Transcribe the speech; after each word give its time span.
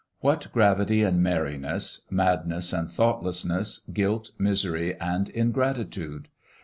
What 0.21 0.47
gravity 0.51 1.03
and 1.03 1.21
merriness, 1.21 2.07
madness 2.09 2.73
and 2.73 2.89
thoughtlessness, 2.89 3.87
guilt, 3.93 4.31
misery, 4.39 4.95
and 4.99 5.29
ingratitude! 5.29 6.27